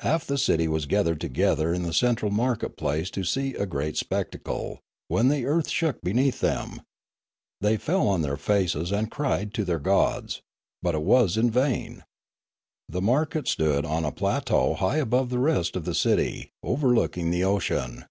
Half 0.00 0.26
the 0.26 0.36
city 0.36 0.68
was 0.68 0.84
gathered 0.84 1.18
together 1.18 1.72
in 1.72 1.82
the 1.82 1.94
central 1.94 2.30
market 2.30 2.76
place 2.76 3.08
to 3.12 3.24
see 3.24 3.54
a 3.54 3.64
great 3.64 3.96
spectacle, 3.96 4.80
when 5.08 5.28
the 5.28 5.46
earth 5.46 5.70
shook 5.70 6.02
beneath 6.02 6.40
them. 6.40 6.82
They 7.62 7.78
fell 7.78 8.06
on 8.06 8.20
their 8.20 8.36
faces 8.36 8.92
and 8.92 9.10
cried 9.10 9.54
to 9.54 9.64
their 9.64 9.78
gods; 9.78 10.42
but 10.82 10.94
it 10.94 11.00
was 11.02 11.38
in 11.38 11.50
vain. 11.50 12.04
The 12.86 13.00
market 13.00 13.48
stood 13.48 13.86
upon 13.86 14.04
a 14.04 14.12
plateau 14.12 14.74
high 14.74 14.98
above 14.98 15.30
the 15.30 15.38
rest 15.38 15.74
of 15.74 15.86
the 15.86 15.94
city, 15.94 16.50
Leomarie 16.62 16.68
97 16.68 16.70
overlooking 16.92 17.30
the 17.30 17.44
ocean. 17.44 18.04